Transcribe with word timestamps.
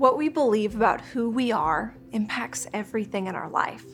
What 0.00 0.16
we 0.16 0.30
believe 0.30 0.74
about 0.74 1.02
who 1.02 1.28
we 1.28 1.52
are 1.52 1.94
impacts 2.12 2.66
everything 2.72 3.26
in 3.26 3.34
our 3.34 3.50
life. 3.50 3.84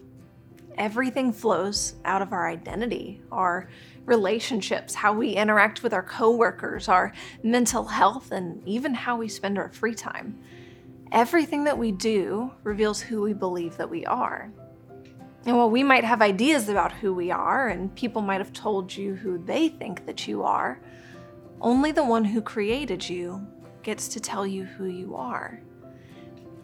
Everything 0.79 1.32
flows 1.32 1.96
out 2.05 2.23
of 2.23 2.32
our 2.32 2.48
identity, 2.48 3.23
our 3.32 3.69
relationships, 4.05 4.95
how 4.95 5.12
we 5.12 5.30
interact 5.30 5.82
with 5.82 5.93
our 5.93 6.05
coworkers, 6.05 6.89
our 6.89 7.12
mental 7.43 7.87
health, 7.87 8.30
and 8.30 8.62
even 8.69 8.95
how 8.95 9.16
we 9.16 9.27
spend 9.27 9.59
our 9.59 9.69
free 9.71 9.96
time. 9.96 10.39
Everything 11.11 11.64
that 11.64 11.77
we 11.77 11.91
do 11.91 12.52
reveals 12.62 13.00
who 13.00 13.20
we 13.23 13.32
believe 13.32 13.77
that 13.77 13.91
we 13.91 14.07
are. 14.07 14.48
And 15.45 15.57
while 15.57 15.70
we 15.70 15.82
might 15.82 16.04
have 16.04 16.23
ideas 16.23 16.68
about 16.68 16.93
who 16.93 17.12
we 17.12 17.32
are, 17.32 17.66
and 17.66 17.93
people 17.96 18.23
might 18.23 18.41
have 18.41 18.52
told 18.52 18.96
you 18.96 19.16
who 19.16 19.45
they 19.45 19.70
think 19.70 20.07
that 20.07 20.29
you 20.29 20.45
are, 20.45 20.80
only 21.61 21.91
the 21.91 22.04
one 22.04 22.27
who 22.27 22.41
created 22.41 23.09
you 23.09 23.45
gets 23.82 24.07
to 24.07 24.21
tell 24.21 24.46
you 24.46 24.63
who 24.63 24.85
you 24.85 25.17
are. 25.17 25.61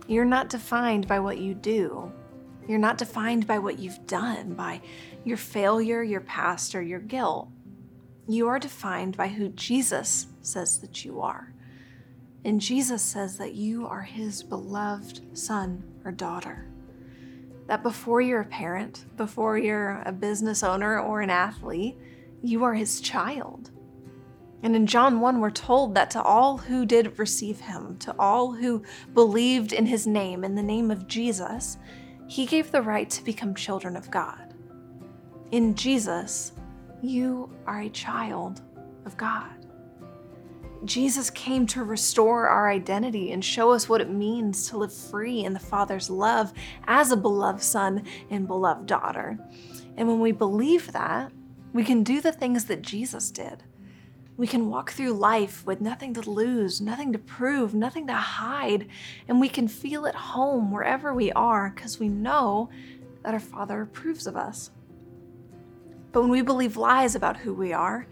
You're 0.07 0.25
not 0.25 0.49
defined 0.49 1.07
by 1.07 1.21
what 1.21 1.39
you 1.39 1.55
do. 1.55 2.13
You're 2.67 2.79
not 2.79 2.99
defined 2.99 3.47
by 3.47 3.59
what 3.59 3.79
you've 3.79 4.07
done, 4.07 4.55
by 4.55 4.81
your 5.25 5.37
failure, 5.37 6.03
your 6.03 6.21
past, 6.21 6.75
or 6.75 6.83
your 6.83 7.01
guilt. 7.01 7.49
You 8.29 8.49
are 8.49 8.59
defined 8.59 9.17
by 9.17 9.29
who 9.29 9.49
Jesus 9.51 10.29
says 10.43 10.79
that 10.79 11.05
you 11.05 11.21
are. 11.21 11.53
And 12.45 12.61
Jesus 12.61 13.03
says 13.03 13.39
that 13.39 13.55
you 13.55 13.87
are 13.87 14.03
his 14.03 14.43
beloved 14.43 15.37
son 15.37 15.85
or 16.05 16.13
daughter. 16.13 16.67
That 17.67 17.83
before 17.83 18.21
you're 18.21 18.41
a 18.41 18.47
parent, 18.47 19.05
before 19.17 19.57
you're 19.59 20.03
a 20.05 20.13
business 20.13 20.63
owner 20.63 21.01
or 21.01 21.21
an 21.21 21.31
athlete, 21.31 21.97
you 22.43 22.65
are 22.65 22.75
his 22.75 23.01
child. 23.01 23.71
And 24.63 24.77
in 24.77 24.87
John 24.87 25.21
1, 25.21 25.41
we're 25.41 25.51
told 25.51 25.95
that 25.95 26.11
to 26.13 26.23
all 26.23 26.57
who 26.57 26.87
did 26.87 27.19
receive 27.19 27.61
him, 27.61 27.97
to 27.99 28.15
all 28.19 28.53
who 28.53 28.83
believed 29.13 29.73
in 29.73 29.87
his 29.87 30.07
name, 30.07 30.45
in 30.45 30.55
the 30.55 30.63
name 30.63 30.91
of 30.91 31.09
Jesus, 31.09 31.79
he 32.29 32.47
gave 32.47 32.71
the 32.71 32.83
right 32.83 33.11
to 33.11 33.25
become 33.25 33.55
children 33.55 33.97
of 33.97 34.11
God. 34.11 34.55
In 35.51 35.75
Jesus, 35.75 36.53
you 37.03 37.51
are 37.67 37.81
a 37.81 37.91
child 37.91 38.63
of 39.05 39.17
God. 39.17 39.51
Jesus 40.85 41.31
came 41.31 41.67
to 41.69 41.85
restore 41.85 42.49
our 42.49 42.71
identity 42.71 43.33
and 43.33 43.45
show 43.45 43.73
us 43.73 43.89
what 43.89 44.01
it 44.01 44.11
means 44.11 44.69
to 44.69 44.79
live 44.79 44.93
free 44.93 45.45
in 45.45 45.53
the 45.53 45.61
Father's 45.61 46.11
love 46.11 46.53
as 46.87 47.13
a 47.13 47.17
beloved 47.17 47.63
son 47.63 48.05
and 48.31 48.49
beloved 48.49 48.87
daughter. 48.87 49.39
And 49.97 50.09
when 50.09 50.21
we 50.21 50.33
believe 50.33 50.93
that, 50.93 51.31
we 51.73 51.85
can 51.85 52.03
do 52.03 52.21
the 52.21 52.33
things 52.33 52.65
that 52.65 52.83
Jesus 52.83 53.31
did. 53.31 53.63
We 54.37 54.47
can 54.47 54.69
walk 54.69 54.93
through 54.93 55.13
life 55.13 55.65
with 55.67 55.81
nothing 55.81 56.15
to 56.15 56.31
lose, 56.31 56.81
nothing 56.81 57.13
to 57.13 57.19
prove, 57.19 57.75
nothing 57.75 58.07
to 58.07 58.15
hide, 58.15 58.89
and 59.29 59.41
we 59.41 59.49
can 59.49 59.69
feel 59.69 60.07
at 60.07 60.15
home 60.15 60.73
wherever 60.73 61.13
we 61.13 61.31
are 61.33 61.71
because 61.75 62.01
we 62.01 62.09
know 62.09 62.71
that 63.23 63.35
our 63.35 63.41
Father 63.41 63.83
approves 63.83 64.27
of 64.27 64.37
us. 64.37 64.71
But 66.13 66.23
when 66.23 66.31
we 66.31 66.43
believe 66.43 66.77
lies 66.77 67.15
about 67.15 67.37
who 67.39 67.53
we 67.53 67.73
are, 67.73 68.07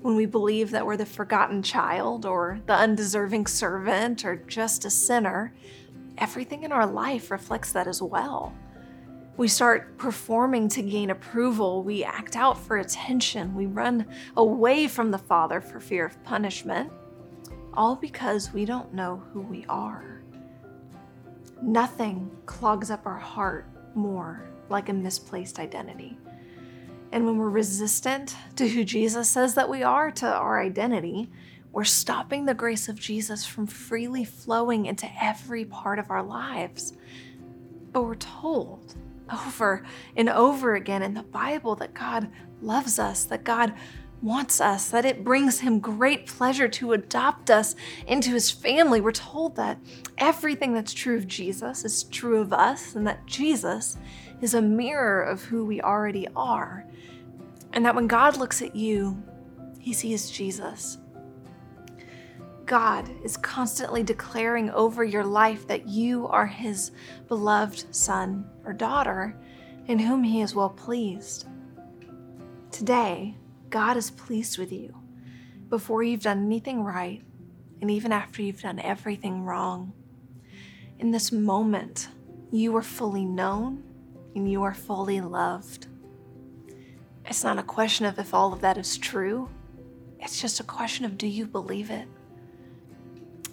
when 0.00 0.16
we 0.16 0.26
believe 0.26 0.70
that 0.70 0.86
we're 0.86 0.96
the 0.96 1.06
forgotten 1.06 1.62
child 1.62 2.24
or 2.24 2.60
the 2.66 2.74
undeserving 2.74 3.46
servant 3.46 4.24
or 4.24 4.36
just 4.36 4.84
a 4.84 4.90
sinner, 4.90 5.52
everything 6.16 6.62
in 6.62 6.72
our 6.72 6.86
life 6.86 7.30
reflects 7.30 7.72
that 7.72 7.86
as 7.86 8.00
well. 8.00 8.54
We 9.38 9.46
start 9.46 9.96
performing 9.98 10.68
to 10.70 10.82
gain 10.82 11.10
approval. 11.10 11.84
We 11.84 12.02
act 12.02 12.34
out 12.34 12.58
for 12.58 12.78
attention. 12.78 13.54
We 13.54 13.66
run 13.66 14.04
away 14.36 14.88
from 14.88 15.12
the 15.12 15.18
Father 15.18 15.60
for 15.60 15.78
fear 15.78 16.04
of 16.04 16.20
punishment, 16.24 16.92
all 17.72 17.94
because 17.94 18.52
we 18.52 18.64
don't 18.64 18.92
know 18.92 19.22
who 19.32 19.40
we 19.42 19.64
are. 19.68 20.22
Nothing 21.62 22.28
clogs 22.46 22.90
up 22.90 23.06
our 23.06 23.18
heart 23.18 23.66
more 23.94 24.50
like 24.70 24.88
a 24.88 24.92
misplaced 24.92 25.60
identity. 25.60 26.18
And 27.12 27.24
when 27.24 27.38
we're 27.38 27.48
resistant 27.48 28.34
to 28.56 28.66
who 28.66 28.82
Jesus 28.82 29.30
says 29.30 29.54
that 29.54 29.70
we 29.70 29.84
are, 29.84 30.10
to 30.10 30.26
our 30.26 30.60
identity, 30.60 31.30
we're 31.70 31.84
stopping 31.84 32.44
the 32.44 32.54
grace 32.54 32.88
of 32.88 32.98
Jesus 32.98 33.46
from 33.46 33.68
freely 33.68 34.24
flowing 34.24 34.86
into 34.86 35.08
every 35.22 35.64
part 35.64 36.00
of 36.00 36.10
our 36.10 36.24
lives. 36.24 36.94
But 37.92 38.02
we're 38.02 38.16
told 38.16 38.96
over 39.32 39.84
and 40.16 40.28
over 40.28 40.74
again 40.74 41.02
in 41.02 41.14
the 41.14 41.22
Bible 41.22 41.74
that 41.76 41.94
God 41.94 42.30
loves 42.60 42.98
us, 42.98 43.24
that 43.24 43.44
God 43.44 43.74
wants 44.20 44.60
us, 44.60 44.90
that 44.90 45.04
it 45.04 45.22
brings 45.22 45.60
him 45.60 45.78
great 45.78 46.26
pleasure 46.26 46.68
to 46.68 46.92
adopt 46.92 47.50
us 47.50 47.76
into 48.06 48.30
his 48.30 48.50
family. 48.50 49.00
We're 49.00 49.12
told 49.12 49.56
that 49.56 49.78
everything 50.16 50.74
that's 50.74 50.92
true 50.92 51.16
of 51.16 51.28
Jesus 51.28 51.84
is 51.84 52.02
true 52.04 52.40
of 52.40 52.52
us, 52.52 52.96
and 52.96 53.06
that 53.06 53.26
Jesus 53.26 53.96
is 54.40 54.54
a 54.54 54.62
mirror 54.62 55.22
of 55.22 55.44
who 55.44 55.64
we 55.64 55.80
already 55.80 56.26
are. 56.34 56.84
And 57.72 57.84
that 57.84 57.94
when 57.94 58.06
God 58.06 58.36
looks 58.36 58.62
at 58.62 58.74
you, 58.74 59.22
he 59.78 59.92
sees 59.92 60.30
Jesus. 60.30 60.98
God 62.68 63.10
is 63.24 63.38
constantly 63.38 64.02
declaring 64.02 64.68
over 64.72 65.02
your 65.02 65.24
life 65.24 65.66
that 65.68 65.88
you 65.88 66.28
are 66.28 66.46
his 66.46 66.90
beloved 67.26 67.94
son 67.96 68.44
or 68.62 68.74
daughter 68.74 69.34
in 69.86 69.98
whom 69.98 70.22
he 70.22 70.42
is 70.42 70.54
well 70.54 70.68
pleased. 70.68 71.46
Today, 72.70 73.34
God 73.70 73.96
is 73.96 74.10
pleased 74.10 74.58
with 74.58 74.70
you 74.70 74.94
before 75.70 76.02
you've 76.02 76.22
done 76.22 76.44
anything 76.44 76.84
right 76.84 77.22
and 77.80 77.90
even 77.90 78.12
after 78.12 78.42
you've 78.42 78.60
done 78.60 78.80
everything 78.80 79.44
wrong. 79.44 79.94
In 80.98 81.10
this 81.10 81.32
moment, 81.32 82.08
you 82.52 82.76
are 82.76 82.82
fully 82.82 83.24
known 83.24 83.82
and 84.34 84.50
you 84.50 84.62
are 84.62 84.74
fully 84.74 85.22
loved. 85.22 85.86
It's 87.24 87.42
not 87.42 87.58
a 87.58 87.62
question 87.62 88.04
of 88.04 88.18
if 88.18 88.34
all 88.34 88.52
of 88.52 88.60
that 88.60 88.76
is 88.76 88.98
true, 88.98 89.48
it's 90.20 90.38
just 90.38 90.60
a 90.60 90.64
question 90.64 91.06
of 91.06 91.16
do 91.16 91.26
you 91.26 91.46
believe 91.46 91.90
it? 91.90 92.06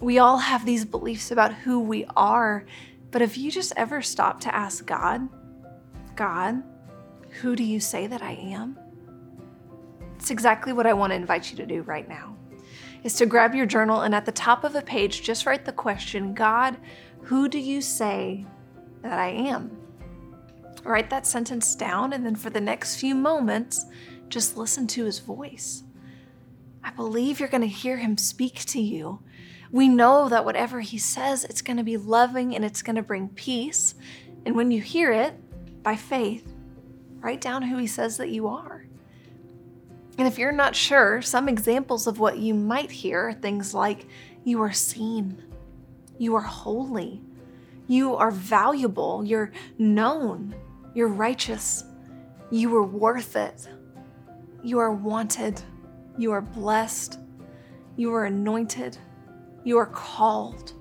We 0.00 0.18
all 0.18 0.38
have 0.38 0.66
these 0.66 0.84
beliefs 0.84 1.30
about 1.30 1.54
who 1.54 1.80
we 1.80 2.04
are, 2.16 2.66
but 3.10 3.22
if 3.22 3.38
you 3.38 3.50
just 3.50 3.72
ever 3.76 4.02
stop 4.02 4.40
to 4.42 4.54
ask 4.54 4.84
God, 4.84 5.28
God, 6.14 6.62
who 7.40 7.56
do 7.56 7.64
you 7.64 7.80
say 7.80 8.06
that 8.06 8.22
I 8.22 8.32
am? 8.32 8.78
It's 10.16 10.30
exactly 10.30 10.72
what 10.72 10.86
I 10.86 10.92
want 10.92 11.12
to 11.12 11.16
invite 11.16 11.50
you 11.50 11.56
to 11.58 11.66
do 11.66 11.82
right 11.82 12.08
now. 12.08 12.36
Is 13.04 13.14
to 13.14 13.26
grab 13.26 13.54
your 13.54 13.66
journal 13.66 14.02
and 14.02 14.14
at 14.14 14.26
the 14.26 14.32
top 14.32 14.64
of 14.64 14.74
a 14.74 14.82
page 14.82 15.22
just 15.22 15.46
write 15.46 15.64
the 15.64 15.72
question, 15.72 16.34
God, 16.34 16.76
who 17.22 17.48
do 17.48 17.58
you 17.58 17.80
say 17.80 18.44
that 19.02 19.18
I 19.18 19.28
am? 19.28 19.76
Write 20.84 21.10
that 21.10 21.26
sentence 21.26 21.74
down, 21.74 22.12
and 22.12 22.24
then 22.24 22.36
for 22.36 22.50
the 22.50 22.60
next 22.60 22.96
few 22.96 23.14
moments, 23.14 23.86
just 24.28 24.56
listen 24.56 24.86
to 24.88 25.04
his 25.04 25.18
voice. 25.18 25.82
I 26.84 26.90
believe 26.90 27.40
you're 27.40 27.48
going 27.48 27.62
to 27.62 27.66
hear 27.66 27.96
him 27.96 28.16
speak 28.16 28.64
to 28.66 28.80
you. 28.80 29.20
We 29.72 29.88
know 29.88 30.28
that 30.28 30.44
whatever 30.44 30.80
he 30.80 30.98
says, 30.98 31.44
it's 31.44 31.62
going 31.62 31.76
to 31.76 31.82
be 31.82 31.96
loving 31.96 32.54
and 32.54 32.64
it's 32.64 32.82
going 32.82 32.96
to 32.96 33.02
bring 33.02 33.28
peace. 33.28 33.94
And 34.44 34.54
when 34.54 34.70
you 34.70 34.80
hear 34.80 35.12
it 35.12 35.34
by 35.82 35.96
faith, 35.96 36.52
write 37.20 37.40
down 37.40 37.62
who 37.62 37.76
he 37.78 37.86
says 37.86 38.16
that 38.18 38.30
you 38.30 38.46
are. 38.46 38.86
And 40.18 40.26
if 40.26 40.38
you're 40.38 40.52
not 40.52 40.74
sure, 40.74 41.20
some 41.20 41.48
examples 41.48 42.06
of 42.06 42.18
what 42.18 42.38
you 42.38 42.54
might 42.54 42.90
hear 42.90 43.28
are 43.28 43.34
things 43.34 43.74
like 43.74 44.06
you 44.44 44.62
are 44.62 44.72
seen, 44.72 45.42
you 46.18 46.34
are 46.34 46.40
holy, 46.40 47.20
you 47.86 48.14
are 48.14 48.30
valuable, 48.30 49.22
you're 49.24 49.52
known, 49.78 50.54
you're 50.94 51.08
righteous. 51.08 51.84
You 52.50 52.74
are 52.76 52.82
worth 52.82 53.36
it. 53.36 53.68
You 54.62 54.78
are 54.78 54.92
wanted. 54.92 55.60
You 56.16 56.32
are 56.32 56.40
blessed. 56.40 57.18
You 57.96 58.14
are 58.14 58.24
anointed. 58.24 58.96
You 59.66 59.78
are 59.78 59.86
called. 59.86 60.74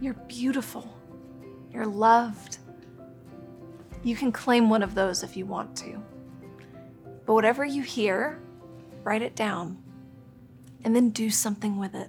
You're 0.00 0.14
beautiful. 0.14 0.96
You're 1.72 1.86
loved. 1.86 2.58
You 4.04 4.14
can 4.14 4.30
claim 4.30 4.70
one 4.70 4.84
of 4.84 4.94
those 4.94 5.24
if 5.24 5.36
you 5.36 5.44
want 5.44 5.74
to. 5.78 6.00
But 7.26 7.34
whatever 7.34 7.64
you 7.64 7.82
hear, 7.82 8.40
write 9.02 9.22
it 9.22 9.34
down 9.34 9.82
and 10.84 10.94
then 10.94 11.10
do 11.10 11.30
something 11.30 11.78
with 11.78 11.96
it. 11.96 12.08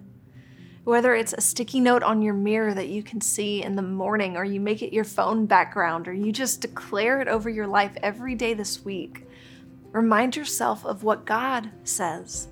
Whether 0.83 1.15
it's 1.15 1.33
a 1.33 1.41
sticky 1.41 1.79
note 1.79 2.03
on 2.03 2.21
your 2.21 2.35
mirror 2.35 2.75
that 2.75 2.89
you 2.89 3.01
can 3.01 3.19
see 3.19 3.63
in 3.63 3.75
the 3.75 3.81
morning, 3.81 4.37
or 4.37 4.43
you 4.43 4.59
make 4.59 4.83
it 4.83 4.93
your 4.93 5.03
phone 5.03 5.47
background, 5.47 6.07
or 6.07 6.13
you 6.13 6.31
just 6.31 6.61
declare 6.61 7.21
it 7.21 7.27
over 7.27 7.49
your 7.49 7.65
life 7.65 7.97
every 8.03 8.35
day 8.35 8.53
this 8.53 8.85
week, 8.85 9.27
remind 9.91 10.35
yourself 10.35 10.85
of 10.85 11.01
what 11.01 11.25
God 11.25 11.71
says 11.85 12.49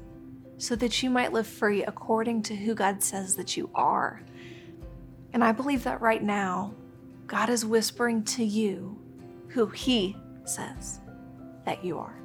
so 0.57 0.75
that 0.75 1.03
you 1.03 1.09
might 1.09 1.33
live 1.33 1.47
free 1.47 1.83
according 1.83 2.43
to 2.43 2.55
who 2.55 2.73
God 2.75 3.03
says 3.03 3.35
that 3.35 3.57
you 3.57 3.69
are. 3.75 4.21
And 5.33 5.43
I 5.43 5.51
believe 5.51 5.83
that 5.83 6.01
right 6.01 6.23
now, 6.23 6.73
God 7.27 7.49
is 7.49 7.65
whispering 7.65 8.23
to 8.23 8.43
you 8.43 8.99
who 9.49 9.67
He 9.67 10.15
says 10.45 10.99
that 11.65 11.83
you 11.83 11.97
are. 11.97 12.15